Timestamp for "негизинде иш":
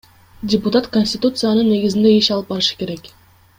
1.73-2.33